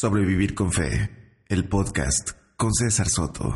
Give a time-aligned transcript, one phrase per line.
[0.00, 1.10] Sobrevivir con Fe,
[1.48, 3.52] el podcast con César Soto.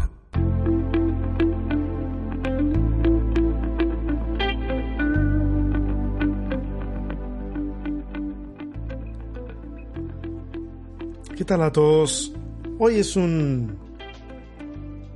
[11.37, 12.33] ¿Qué tal a todos?
[12.81, 13.79] Hoy es un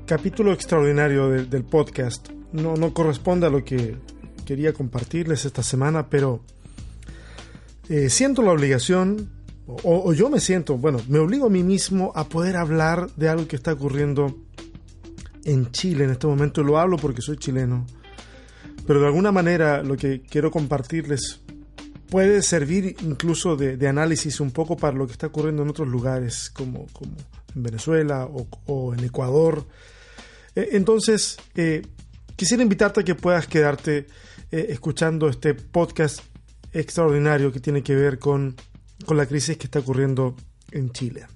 [0.07, 2.29] capítulo extraordinario del podcast.
[2.53, 3.97] No, no corresponde a lo que
[4.45, 6.45] quería compartirles esta semana, pero
[7.89, 9.36] eh, siento la obligación
[9.67, 13.49] o, yo me siento, bueno, me obligo a mí mismo a poder hablar de algo
[13.49, 14.37] que está ocurriendo
[15.45, 16.63] en Chile en este momento.
[16.63, 17.85] Lo hablo porque soy chileno,
[18.87, 21.41] pero de alguna manera lo que quiero compartirles
[22.09, 26.51] puede servir incluso de, análisis un poco para lo que está ocurriendo en otros lugares,
[26.51, 27.17] como, como
[27.55, 28.29] en Venezuela
[28.67, 29.67] o, en Ecuador.
[30.55, 31.83] E, entonces, eh,
[32.37, 34.07] quisiera invitarte a que puedas quedarte
[34.53, 36.21] eh, escuchando este podcast
[36.73, 38.55] extraordinario que tiene que ver con
[39.05, 40.35] con la crisis que está ocurriendo
[40.71, 41.27] en Chile.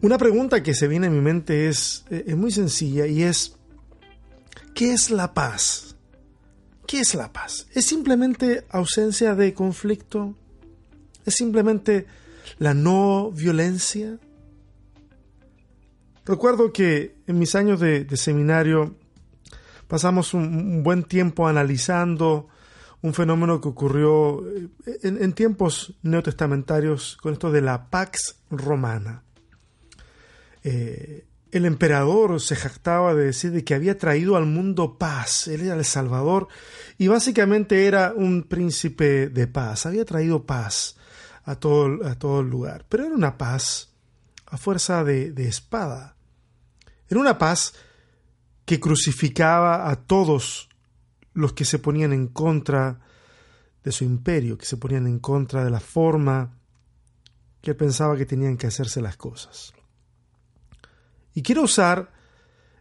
[0.00, 3.56] Una pregunta que se viene a mi mente es, eh, es muy sencilla y es,
[4.74, 5.96] ¿qué es la paz?
[6.86, 7.66] ¿Qué es la paz?
[7.72, 10.34] ¿Es simplemente ausencia de conflicto?
[11.24, 12.06] ¿Es simplemente
[12.58, 14.18] la no violencia?
[16.26, 18.94] Recuerdo que en mis años de, seminario
[19.88, 22.48] pasamos un, buen tiempo analizando
[23.04, 24.70] un fenómeno que ocurrió eh,
[25.02, 29.22] en, tiempos neotestamentarios con esto de la Pax Romana.
[30.62, 35.60] Eh, el emperador se jactaba de decir de que había traído al mundo paz, él
[35.60, 36.48] era el Salvador
[36.96, 40.96] y básicamente era un príncipe de paz, había traído paz
[41.44, 43.92] a todo, a todo el lugar, pero era una paz
[44.46, 46.16] a fuerza de, de espada,
[47.06, 47.74] era una paz
[48.64, 50.70] que crucificaba a todos
[51.34, 53.00] los que se ponían en contra
[53.82, 56.58] de su imperio, que se ponían en contra de la forma
[57.60, 59.74] que pensaba que tenían que hacerse las cosas.
[61.34, 62.12] Y quiero usar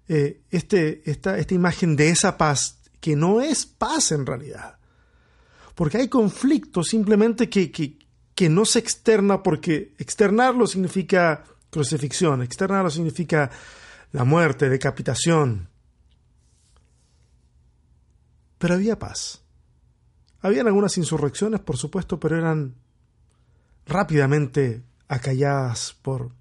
[0.07, 4.77] eh, este, esta, esta imagen de esa paz, que no es paz en realidad,
[5.75, 7.97] porque hay conflictos simplemente que, que,
[8.35, 13.49] que no se externa, porque externarlo significa crucifixión, externarlo significa
[14.11, 15.69] la muerte, decapitación,
[18.63, 19.43] pero había paz.
[20.39, 22.75] Habían algunas insurrecciones, por supuesto, pero eran
[23.85, 26.31] rápidamente acalladas por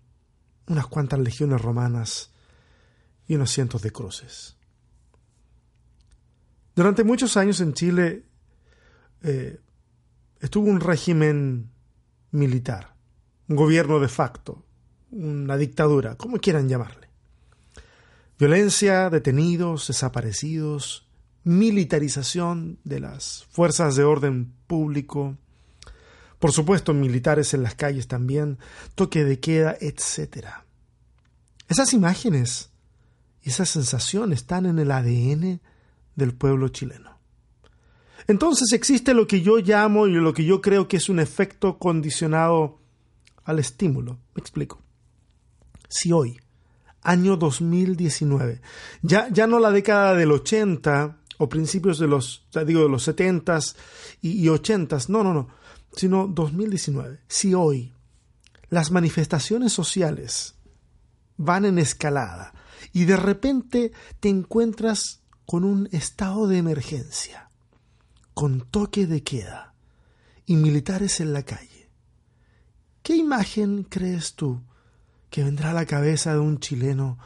[0.69, 2.31] unas cuantas legiones romanas
[3.27, 4.57] y unos cientos de cruces.
[6.77, 8.25] Durante muchos años en Chile
[9.23, 9.59] eh,
[10.39, 11.73] estuvo un régimen
[12.31, 12.95] militar,
[13.49, 14.65] un gobierno de facto,
[15.11, 17.09] una dictadura, como quieran llamarle.
[18.39, 21.09] Violencia, detenidos, desaparecidos,
[21.45, 25.37] militarización de las fuerzas de orden público,
[26.39, 28.59] por supuesto militares en las calles también,
[28.95, 30.47] toque de queda, etc.
[31.69, 32.71] Esas imágenes
[33.43, 35.61] y esas sensaciones están en el ADN
[36.17, 37.19] del pueblo chileno.
[38.29, 41.79] Entonces existe lo que yo llamo y lo que yo creo que es un efecto
[41.79, 42.79] condicionado
[43.45, 44.19] al estímulo.
[44.35, 44.81] Me explico.
[45.89, 46.41] Si hoy,
[47.03, 48.61] año 2019,
[49.03, 53.75] ya, ya no la década del 80, o principios de los, digo, de los 70s
[54.21, 55.49] y, 80s, no, no, no,
[55.93, 57.19] sino 2019.
[57.27, 57.93] Si hoy
[58.69, 60.55] las manifestaciones sociales
[61.37, 62.55] van en escalada
[62.93, 67.51] y de repente te encuentras con un estado de emergencia,
[68.35, 69.75] con toque de queda
[70.47, 71.91] y militares en la calle,
[73.03, 74.63] ¿qué imagen crees tú
[75.29, 77.19] que vendrá a la cabeza de un chileno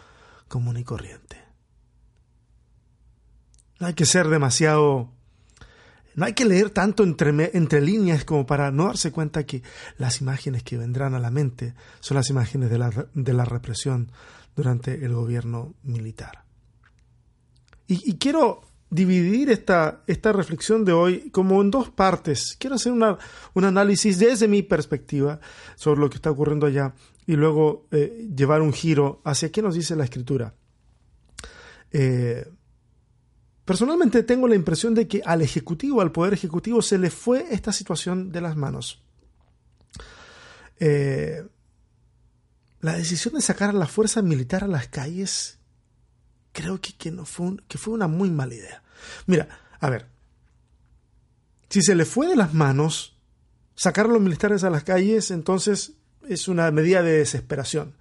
[0.49, 1.46] común y corriente?
[3.79, 5.13] No hay que ser demasiado...
[6.15, 9.63] No hay que leer tanto entre, entre líneas como para no darse cuenta que
[9.99, 14.11] las imágenes que vendrán a la mente son las imágenes de la, de la represión
[14.57, 16.47] durante el gobierno militar.
[17.87, 22.57] Y, quiero dividir esta, esta, reflexión de hoy como en dos partes.
[22.59, 23.19] Quiero hacer una,
[23.55, 25.39] un análisis desde mi perspectiva
[25.77, 26.95] sobre lo que está ocurriendo allá
[27.27, 30.55] y luego eh, llevar un giro hacia qué nos dice la escritura.
[31.93, 32.49] Eh,
[33.67, 37.73] Personalmente tengo la impresión de que al Ejecutivo, al Poder Ejecutivo, se le fue esta
[37.73, 39.03] situación de las manos.
[40.79, 41.45] Eh,
[42.81, 45.59] la decisión de sacar a la fuerza militar a las calles
[46.53, 48.85] creo que, no fue, que fue una muy mala idea.
[49.27, 49.49] Mira,
[49.81, 50.07] a ver,
[51.69, 53.19] si se le fue de las manos
[53.75, 55.95] sacar a los militares a las calles, entonces
[56.29, 57.97] es una medida de desesperación.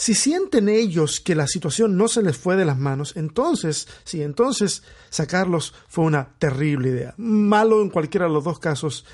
[0.00, 4.22] Si sienten ellos que la situación no se les fue de las manos, entonces, sí,
[4.22, 7.12] entonces sacarlos fue una terrible idea.
[7.18, 9.04] Malo en cualquiera de los dos casos,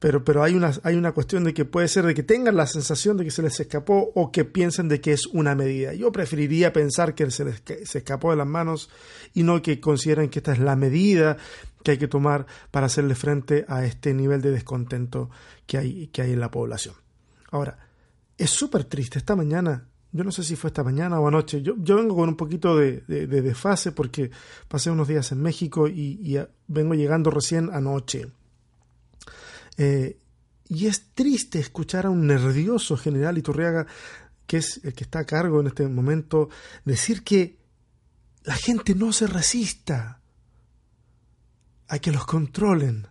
[0.00, 2.66] pero, pero hay, una, hay una cuestión de que puede ser de que tengan la
[2.66, 5.94] sensación de que se les escapó o que piensen de que es una medida.
[5.94, 8.90] Yo preferiría pensar que se les se escapó de las manos
[9.32, 11.36] y no que consideren que esta es la medida
[11.84, 15.30] que hay que tomar para hacerle frente a este nivel de descontento
[15.66, 16.96] que hay, que hay en la población.
[17.52, 17.78] Ahora,
[18.36, 19.20] es súper triste.
[19.20, 22.28] Esta mañana, yo no sé si fue esta mañana o anoche, yo, yo vengo con
[22.30, 24.30] un poquito de, de, desfase porque
[24.66, 28.28] pasé unos días en México y, vengo llegando recién anoche.
[29.76, 30.18] Eh,
[30.68, 33.86] y es triste escuchar a un nervioso general Iturriaga,
[34.46, 36.48] que es el que está a cargo en este momento,
[36.84, 37.58] decir que
[38.44, 40.20] la gente no se resista
[41.88, 43.08] a que los controlen.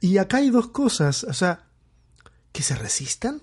[0.00, 1.68] Y acá hay dos cosas, o sea,
[2.52, 3.42] que se resistan,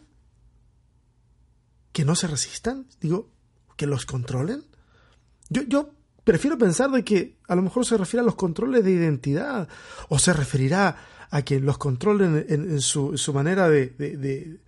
[1.98, 3.32] que no se resistan, digo,
[3.76, 4.64] que los controlen.
[5.50, 5.90] Yo, yo
[6.24, 9.68] prefiero pensar de que a lo mejor se refiere a los controles de identidad
[10.08, 10.96] o se referirá
[11.32, 14.60] a que los controlen en, su, manera de, de,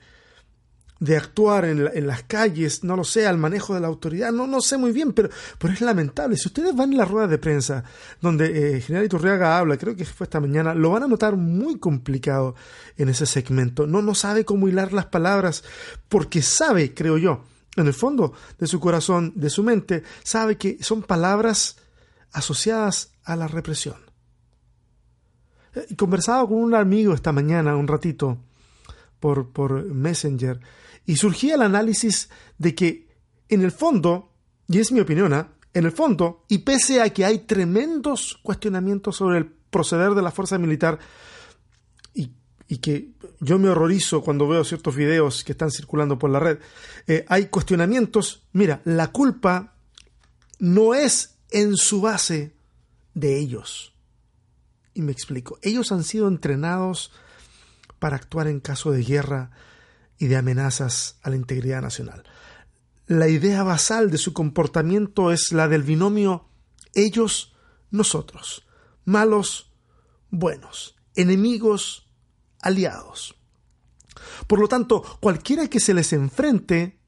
[1.16, 4.78] actuar en, las calles, no lo sé, al manejo de la autoridad, no, no sé
[4.78, 6.36] muy bien, pero, pero es lamentable.
[6.36, 7.84] Si ustedes van en la rueda de prensa
[8.22, 11.80] donde eh, General Iturriaga habla, creo que fue esta mañana, lo van a notar muy
[11.80, 12.56] complicado
[12.98, 13.88] en ese segmento.
[13.88, 15.64] No, no sabe cómo hilar las palabras,
[16.10, 17.44] porque sabe, creo yo,
[17.76, 21.78] en el fondo de su corazón, de su mente, sabe que son palabras
[22.32, 23.96] asociadas a la represión.
[25.76, 28.38] Eh, conversaba con un amigo esta mañana, un ratito,
[29.20, 30.60] por, por Messenger,
[31.06, 33.08] y surgía el análisis de que,
[33.50, 34.32] en el fondo,
[34.68, 35.54] y es mi opinión, ¿ah?
[35.74, 40.32] en el fondo, y pese a que hay tremendos cuestionamientos sobre el proceder de la
[40.32, 41.00] fuerza militar,
[42.14, 42.32] y,
[42.68, 46.60] y que yo me horrorizo cuando veo ciertos videos que están circulando por la red,
[47.08, 49.76] eh, hay cuestionamientos, mira, la culpa
[50.60, 52.54] no es en su base
[53.14, 53.94] de ellos.
[54.94, 55.60] Y me explico.
[55.62, 57.12] Ellos han sido entrenados
[58.00, 59.52] para actuar en caso de guerra
[60.18, 62.24] y de amenazas a la integridad nacional.
[63.08, 66.50] La idea basal de su comportamiento es la del binomio
[66.94, 67.56] ellos,
[67.92, 68.68] nosotros,
[69.06, 69.72] malos,
[70.30, 72.10] buenos, enemigos,
[72.62, 73.36] aliados.
[74.48, 77.00] Por lo tanto, cualquiera que se les enfrente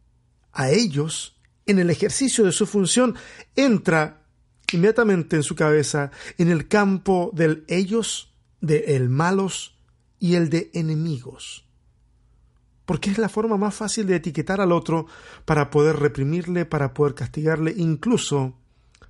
[0.52, 3.16] a ellos en el ejercicio de su función
[3.56, 4.26] entra
[4.72, 9.81] inmediatamente en su cabeza en el campo del ellos, de el malos
[10.22, 11.66] y el de enemigos.
[12.86, 15.08] Porque es la forma más fácil de etiquetar al otro
[15.44, 18.54] para poder reprimirle, para poder castigarle, incluso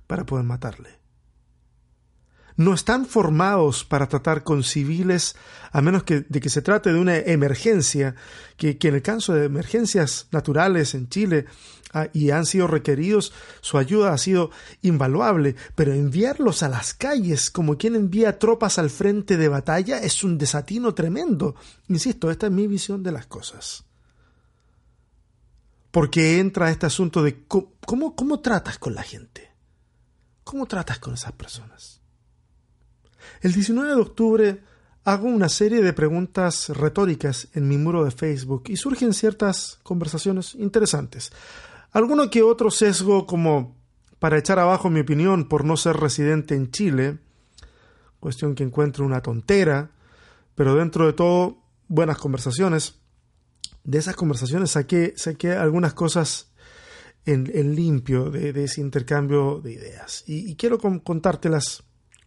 [0.08, 1.01] para poder matarle
[2.56, 5.36] no están formados para tratar con civiles
[5.72, 8.14] a menos que, de que se trate de una emergencia,
[8.56, 11.46] que, en el caso de emergencias naturales en Chile
[11.92, 13.32] ah, y han sido requeridos,
[13.62, 14.50] su ayuda ha sido
[14.82, 20.22] invaluable, pero enviarlos a las calles como quien envía tropas al frente de batalla es
[20.22, 21.54] un desatino tremendo.
[21.88, 23.84] Insisto, esta es mi visión de las cosas.
[25.90, 29.50] Porque entra este asunto de cómo, cómo tratas con la gente.
[30.44, 32.01] ¿Cómo tratas con esas personas?
[33.40, 34.60] El 19 de octubre
[35.04, 40.54] hago una serie de preguntas retóricas en mi muro de Facebook y surgen ciertas conversaciones
[40.54, 41.32] interesantes.
[41.90, 43.76] Alguno que otro sesgo como
[44.18, 47.18] para echar abajo mi opinión por no ser residente en Chile,
[48.20, 49.90] cuestión que encuentro una tontera,
[50.54, 51.58] pero dentro de todo
[51.88, 53.00] buenas conversaciones.
[53.82, 56.52] De esas conversaciones saqué, saqué algunas cosas
[57.26, 61.82] en, limpio de, ese intercambio de ideas y, y quiero contártelas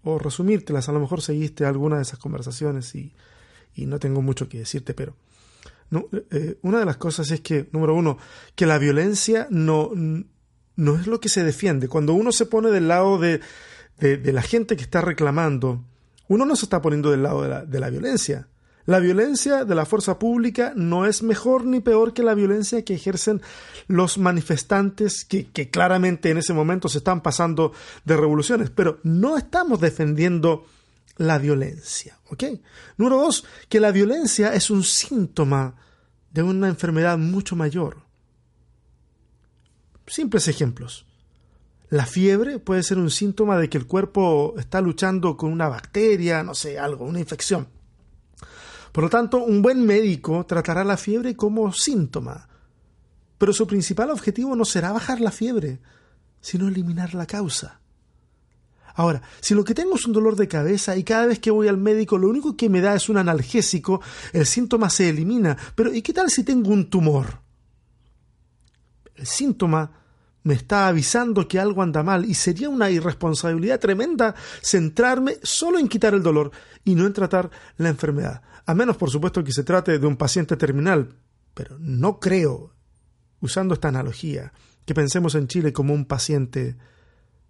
[0.06, 0.88] o resumírtelas.
[0.88, 3.12] A lo mejor seguiste alguna de esas conversaciones y,
[3.76, 5.16] no tengo mucho que decirte, pero
[6.32, 8.18] eh, una de las cosas es que, número uno,
[8.56, 9.92] que la violencia no,
[10.76, 11.90] no es lo que se defiende.
[11.90, 13.42] Cuando uno se pone del lado de,
[14.00, 15.84] de, la gente que está reclamando,
[16.30, 18.48] uno no se está poniendo del lado de la, de la violencia.
[18.86, 22.94] La violencia de la fuerza pública no es mejor ni peor que la violencia que
[22.94, 23.42] ejercen
[23.88, 27.74] los manifestantes que, claramente en ese momento se están pasando
[28.04, 30.66] de revoluciones, pero no estamos defendiendo
[31.18, 32.20] la violencia.
[32.30, 32.44] ¿Ok?
[32.98, 35.76] Número dos, que la violencia es un síntoma
[36.32, 37.98] de una enfermedad mucho mayor.
[40.06, 41.08] Simples ejemplos.
[41.90, 46.44] La fiebre puede ser un síntoma de que el cuerpo está luchando con una bacteria,
[46.44, 47.68] no sé, algo, una infección.
[48.96, 52.48] Por lo tanto, un buen médico tratará la fiebre como síntoma,
[53.38, 55.82] pero su principal objetivo no será bajar la fiebre,
[56.40, 57.82] sino eliminar la causa.
[58.94, 61.68] Ahora, si lo que tengo es un dolor de cabeza y cada vez que voy
[61.68, 64.00] al médico lo único que me da es un analgésico,
[64.32, 65.58] el síntoma se elimina.
[65.76, 67.42] Pero ¿y qué tal si tengo un tumor?
[69.14, 69.92] El síntoma
[70.44, 75.90] me está avisando que algo anda mal y sería una irresponsabilidad tremenda centrarme solo en
[75.90, 76.52] quitar el dolor
[76.86, 78.42] y no en tratar la enfermedad.
[78.66, 81.16] A menos, por supuesto, que se trate de un paciente terminal.
[81.54, 82.74] Pero no creo,
[83.40, 84.54] usando esta analogía,
[84.86, 86.76] que pensemos en Chile como un paciente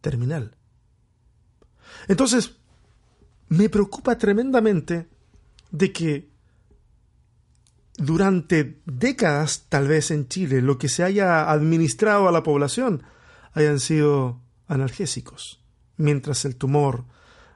[0.02, 0.56] terminal.
[2.08, 2.56] Entonces,
[3.48, 5.08] me preocupa tremendamente
[5.72, 6.30] de que
[7.98, 13.04] durante décadas, tal vez en Chile, lo que se haya administrado a la población
[13.54, 15.64] hayan sido analgésicos,
[15.98, 17.06] mientras el tumor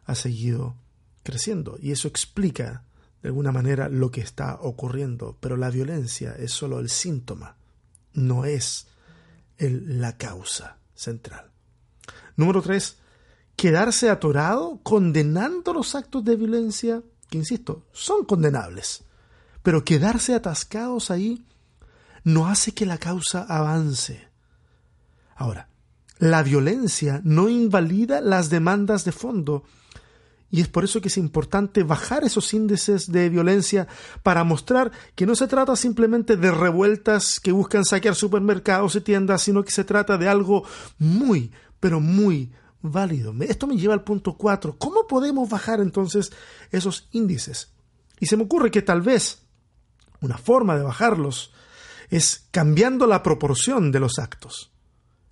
[0.06, 0.76] ha seguido
[1.24, 1.78] creciendo.
[1.82, 2.84] Y eso explica,
[3.22, 5.38] de alguna manera, lo que está ocurriendo.
[5.40, 7.56] Pero la violencia es solo el síntoma,
[8.14, 8.88] no es
[9.58, 11.52] la causa central.
[12.36, 12.98] Número tres,
[13.56, 19.04] quedarse atorado condenando los actos de violencia, que insisto, son condenables
[19.64, 21.46] pero quedarse atascados ahí
[22.24, 24.28] no hace que la causa avance.
[25.36, 25.70] Ahora,
[26.18, 29.64] la violencia no invalida las demandas de fondo,
[30.52, 33.88] y es por eso que es importante bajar esos índices de violencia
[34.24, 39.44] para mostrar que no se trata simplemente de revueltas que buscan saquear supermercados y tiendas,
[39.44, 40.64] sino que se trata de algo
[40.98, 42.52] muy, pero muy
[42.82, 43.34] válido.
[43.42, 44.78] Esto me lleva al punto 4.
[44.78, 46.32] ¿Cómo podemos bajar entonces
[46.72, 47.74] esos índices?
[48.20, 49.44] Y se me ocurre que tal vez
[50.22, 51.54] una forma de bajarlos
[52.10, 54.72] es cambiando la proporción de los actos.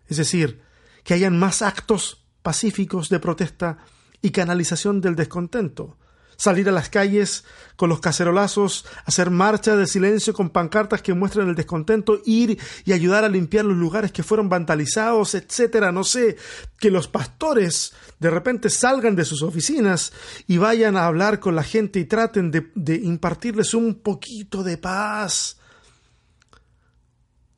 [0.07, 0.61] Es decir,
[1.03, 3.79] que hayan más actos pacíficos de protesta
[4.27, 5.97] y canalización del descontento,
[6.35, 7.45] salir a las calles
[7.77, 12.91] con los cacerolazos, hacer marcha de silencio con pancartas que muestren el descontento, ir y
[12.91, 16.35] ayudar a limpiar los lugares que fueron vandalizados, etcétera, no sé,
[16.77, 20.11] que los pastores de repente salgan de sus oficinas
[20.45, 24.77] y vayan a hablar con la gente y traten de, de impartirles un poquito de
[24.77, 25.57] paz,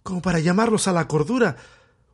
[0.04, 1.58] como para llamarlos a la cordura,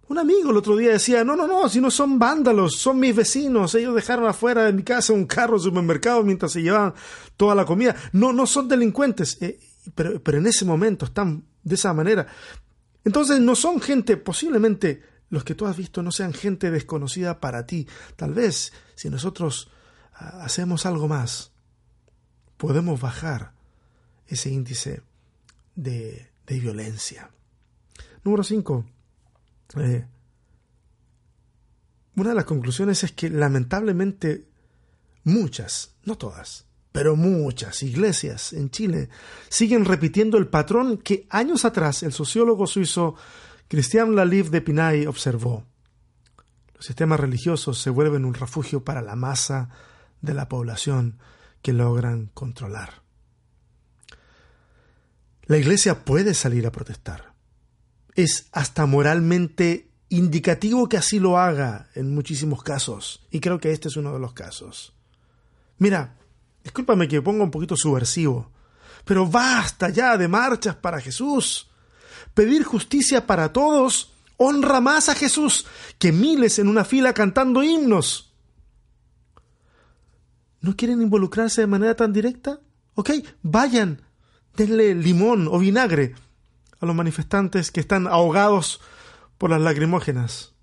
[0.07, 3.15] un amigo el otro día decía, no, no, no, si no son vándalos, son mis
[3.15, 6.93] vecinos, ellos dejaron afuera de mi casa un carro supermercado mientras se llevaban
[7.35, 7.95] toda la comida.
[8.12, 9.59] No, no son delincuentes, eh,
[9.95, 12.27] pero, pero en ese momento están de esa manera.
[13.03, 17.65] Entonces no son gente, posiblemente los que tú has visto no sean gente desconocida para
[17.65, 17.88] ti.
[18.15, 19.71] Tal vez si nosotros
[20.13, 21.51] ah, hacemos algo más,
[22.57, 23.53] podemos bajar
[24.27, 25.01] ese índice
[25.75, 27.31] de, de violencia.
[28.24, 28.94] Número 5
[29.77, 30.05] eh,
[32.15, 34.48] una de las conclusiones es que lamentablemente
[35.24, 39.10] muchas, no todas, pero muchas iglesias en Chile
[39.50, 43.15] siguen repitiendo el patrón que años atrás el sociólogo suizo
[43.67, 45.65] Christian Lalive de Pinay observó.
[46.74, 49.69] Los sistemas religiosos se vuelven un refugio para la masa
[50.22, 51.19] de la población
[51.62, 53.01] que logran controlar.
[55.48, 57.35] La iglesia puede salir a protestar,
[58.15, 63.89] es hasta moralmente indicativo que así lo haga en muchísimos casos, y creo que este
[63.89, 64.93] es uno de los casos.
[65.77, 66.17] Mira,
[66.63, 68.51] discúlpame que ponga un poquito subversivo,
[69.03, 71.69] pero basta ya de marchas para Jesús.
[72.34, 75.65] Pedir justicia para todos honra más a Jesús
[76.00, 78.34] que miles en una fila cantando himnos.
[80.62, 82.60] ¿No quieren involucrarse de manera tan directa?
[82.95, 83.12] Ok,
[83.43, 84.01] vayan,
[84.55, 86.15] denle limón o vinagre
[86.79, 88.82] a los manifestantes que están ahogados
[89.38, 90.53] por las lacrimógenas.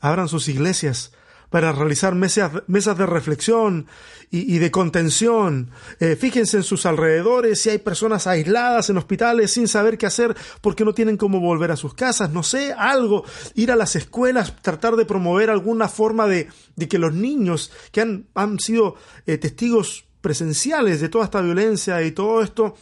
[0.00, 1.12] Abran sus iglesias
[1.52, 3.86] para realizar mesas, mesas de reflexión
[4.30, 5.70] y, de contención.
[6.00, 10.34] Eh, fíjense en sus alrededores si hay personas aisladas en hospitales sin saber qué hacer
[10.62, 12.30] porque no tienen cómo volver a sus casas.
[12.30, 13.26] No sé, algo.
[13.54, 18.00] Ir a las escuelas, tratar de promover alguna forma de, de que los niños que
[18.00, 22.74] han, han sido eh, testigos presenciales de toda esta violencia y todo esto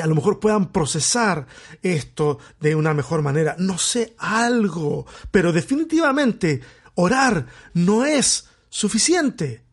[0.00, 1.46] a lo mejor puedan procesar
[1.82, 3.56] esto de una mejor manera.
[3.58, 6.60] No sé algo, pero definitivamente
[6.94, 9.64] orar no es suficiente.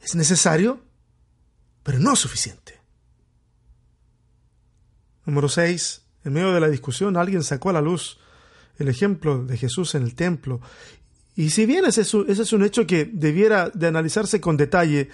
[0.00, 0.80] Es necesario,
[1.82, 2.80] pero no suficiente.
[5.24, 6.02] Número 6.
[6.24, 8.18] En medio de la discusión alguien sacó a la luz
[8.78, 10.60] el ejemplo de Jesús en el templo.
[11.36, 15.10] Y si bien ese es, ese es un hecho que debiera de analizarse con detalle,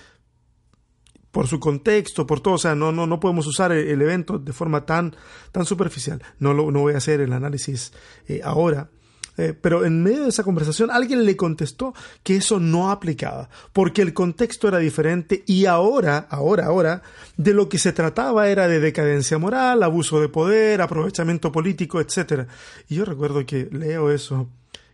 [1.31, 4.53] por su contexto, por todo, o sea, no, no, no podemos usar el, evento de
[4.53, 5.15] forma tan,
[5.53, 6.23] tan superficial.
[6.39, 7.93] No, lo, no voy a hacer el análisis
[8.27, 8.91] eh, ahora.
[9.37, 14.03] Eh, pero en medio de esa conversación alguien le contestó que eso no aplicaba, porque
[14.03, 17.03] el contexto era diferente y ahora, ahora, ahora,
[17.37, 22.49] de lo que se trataba era de decadencia moral, abuso de poder, aprovechamiento político, etc.
[22.89, 24.51] Y yo recuerdo que leo eso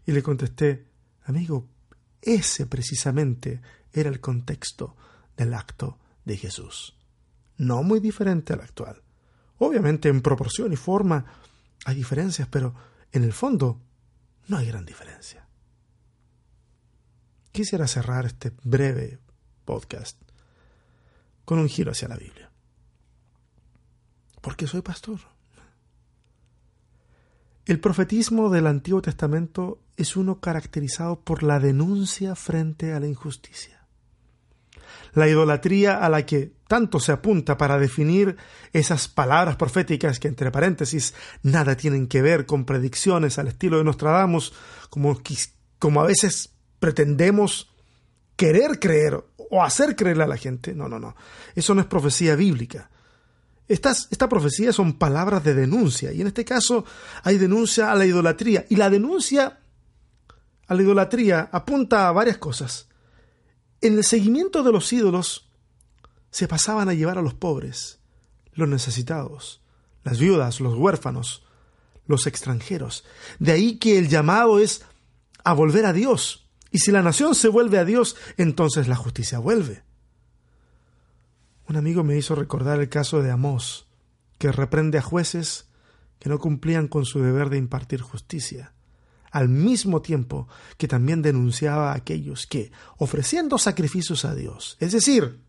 [0.07, 0.85] y le contesté,
[1.25, 1.67] amigo,
[2.23, 3.61] ese precisamente
[3.93, 4.95] era el contexto
[5.37, 6.95] del acto de Jesús.
[7.57, 9.03] No muy diferente al actual.
[9.59, 11.25] Obviamente en proporción y forma
[11.87, 12.75] hay diferencias, pero
[13.13, 13.81] en el fondo
[14.49, 15.47] no hay gran diferencia.
[17.51, 19.19] Quisiera cerrar este breve
[19.65, 20.21] podcast
[21.47, 22.51] con un giro hacia la Biblia.
[24.43, 25.21] Porque soy pastor.
[27.65, 33.76] El profetismo del Antiguo Testamento es uno caracterizado por la denuncia frente a la injusticia.
[35.13, 38.37] La idolatría a la que tanto se apunta para definir
[38.73, 43.85] esas palabras proféticas que, entre paréntesis, nada tienen que ver con predicciones al estilo de
[43.85, 44.53] Nostradamus,
[44.91, 45.21] como,
[45.79, 47.71] como a veces pretendemos
[48.37, 50.75] querer creer o hacer creerle a la gente.
[50.75, 51.17] No, no, no.
[51.55, 52.91] Eso no es profecía bíblica.
[53.69, 54.29] Estas, esta
[54.73, 56.85] son palabras de denuncia, y en este caso
[57.25, 58.65] hay denuncia a la idolatría.
[58.69, 59.59] Y la denuncia
[60.69, 62.89] a la idolatría apunta a varias cosas.
[63.81, 65.49] En el seguimiento de los ídolos
[66.31, 68.01] se pasaban a llevar a los pobres,
[68.53, 69.63] los necesitados,
[70.05, 71.45] las viudas, los huérfanos,
[72.07, 73.05] los extranjeros.
[73.39, 74.85] De ahí que el llamado es
[75.45, 76.49] a volver a Dios.
[76.71, 79.85] Y si la nación se vuelve a Dios, entonces la justicia vuelve.
[81.69, 83.87] Un amigo me hizo recordar el caso de Amós,
[84.39, 85.69] que reprende a jueces
[86.19, 88.73] que no cumplían con su deber de impartir justicia,
[89.31, 95.41] al mismo tiempo que también denunciaba a aquellos que, ofreciendo sacrificios a Dios, es decir,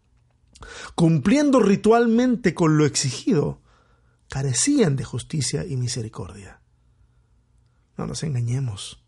[0.95, 3.61] cumpliendo ritualmente con lo exigido,
[4.29, 6.61] carecían de justicia y misericordia.
[7.97, 9.03] No nos engañemos.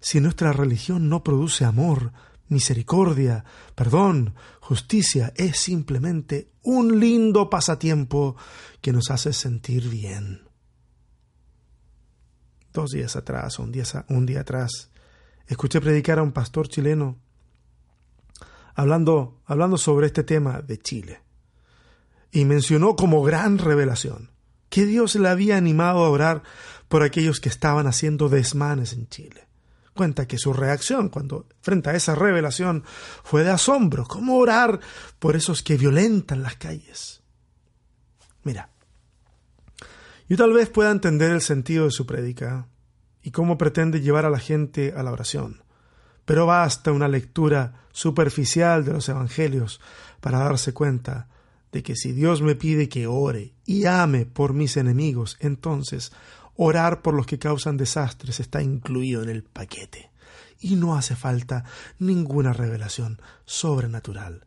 [0.00, 2.12] Si nuestra religión no produce amor,
[2.48, 8.36] misericordia, perdón, justicia es simplemente un lindo pasatiempo
[8.80, 10.43] que nos hace sentir bien.
[12.74, 14.90] Dos días atrás, un día, un día atrás,
[15.46, 17.16] escuché predicar a un pastor chileno
[18.74, 21.22] hablando, hablando sobre este tema de Chile.
[22.32, 24.30] Y mencionó como gran revelación
[24.68, 26.42] que Dios le había animado a orar
[26.88, 29.44] por aquellos que estaban haciendo desmanes en Chile
[29.94, 32.84] cuenta que su reacción cuando frente a esa revelación
[33.22, 34.04] fue de asombro.
[34.04, 34.80] ¿Cómo orar
[35.18, 37.22] por esos que violentan las calles?
[38.42, 38.70] Mira,
[40.28, 42.68] yo tal vez pueda entender el sentido de su prédica
[43.22, 45.62] y cómo pretende llevar a la gente a la oración,
[46.24, 49.80] pero basta una lectura superficial de los evangelios
[50.20, 51.28] para darse cuenta
[51.72, 56.12] de que si Dios me pide que ore y ame por mis enemigos, entonces
[56.56, 60.10] Orar por los que causan desastres está incluido en el paquete.
[60.60, 61.64] Y no hace falta
[61.98, 64.46] ninguna revelación sobrenatural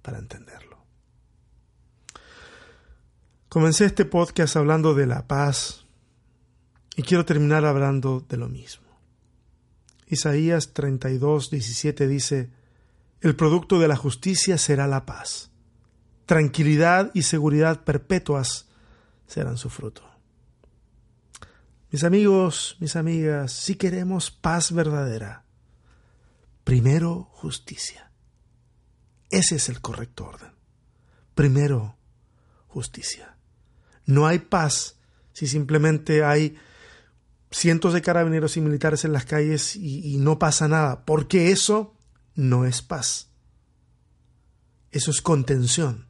[0.00, 0.69] para entenderlo.
[3.50, 5.84] Comencé este podcast hablando de la paz
[6.94, 8.86] y quiero terminar hablando de lo mismo.
[10.06, 12.52] Isaías 32, 17 dice,
[13.20, 15.50] El producto de la justicia será la paz.
[16.26, 18.68] Tranquilidad y seguridad perpetuas
[19.26, 20.08] serán su fruto.
[21.90, 25.44] Mis amigos, mis amigas, si queremos paz verdadera,
[26.62, 28.12] primero justicia.
[29.28, 30.52] Ese es el correcto orden.
[31.34, 31.96] Primero
[32.68, 33.38] justicia.
[34.06, 34.96] No hay paz
[35.32, 36.56] si simplemente hay
[37.50, 41.96] cientos de carabineros y militares en las calles y, no pasa nada, porque eso
[42.34, 43.30] no es paz.
[44.90, 46.08] Eso es contención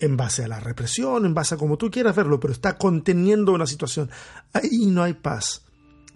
[0.00, 3.52] en base a la represión, en base a como tú quieras verlo, pero está conteniendo
[3.52, 4.10] una situación.
[4.52, 5.64] Ahí no hay paz.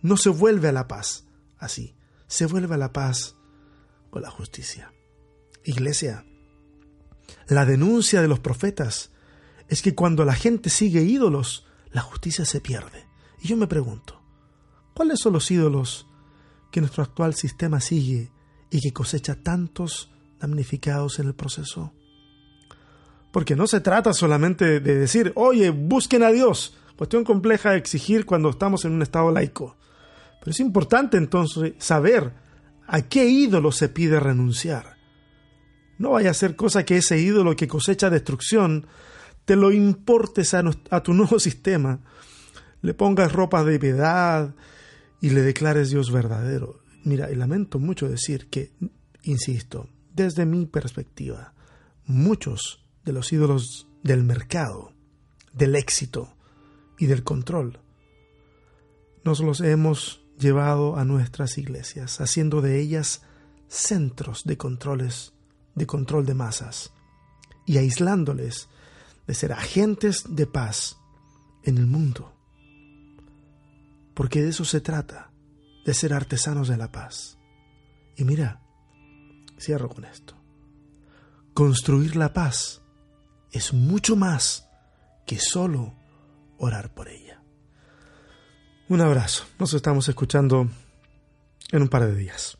[0.02, 1.26] No se vuelve a la paz
[1.58, 1.94] así.
[2.26, 3.36] Se vuelve a la paz
[4.10, 4.92] con la justicia.
[5.64, 6.24] Iglesia,
[7.48, 9.10] la denuncia de los profetas
[9.68, 13.06] es que cuando la gente sigue ídolos, la justicia se pierde.
[13.40, 14.22] Y yo me pregunto,
[14.94, 16.06] ¿cuáles son los ídolos
[16.70, 18.30] que nuestro actual sistema sigue
[18.70, 21.92] y que cosecha tantos damnificados en el proceso?
[23.32, 26.76] Porque no se trata solamente de decir, oye, busquen a Dios.
[26.96, 29.76] Cuestión compleja de exigir cuando estamos en un estado laico.
[30.40, 32.32] Pero es importante entonces saber
[32.86, 34.95] a qué ídolo se pide renunciar.
[35.98, 38.86] No vaya a ser cosa que ese ídolo que cosecha destrucción
[39.44, 40.62] te lo importes a,
[41.02, 42.00] tu nuevo sistema,
[42.82, 44.54] le pongas ropas de piedad
[45.20, 46.80] y le declares Dios verdadero.
[47.04, 48.72] Mira, y lamento mucho decir que,
[49.22, 51.54] insisto, desde mi perspectiva,
[52.04, 54.92] muchos de los ídolos del mercado,
[55.52, 56.34] del éxito
[56.98, 57.80] y del control.
[59.24, 63.22] Nos los hemos llevado a nuestras iglesias, haciendo de ellas
[63.68, 65.32] centros de controles,
[65.76, 66.92] de control de masas,
[67.66, 68.68] y aislándoles
[69.26, 70.96] de ser agentes de paz
[71.62, 72.32] en el mundo.
[74.14, 75.30] Porque de eso se trata,
[75.84, 77.38] de ser artesanos de la paz.
[78.16, 78.60] Y mira,
[79.60, 80.34] cierro con esto.
[81.54, 82.82] Construir la paz
[83.52, 84.68] es mucho más
[85.26, 85.94] que solo
[86.58, 87.42] orar por ella.
[88.88, 89.44] Un abrazo.
[89.58, 90.68] Nos estamos escuchando
[91.72, 92.58] en un par de días.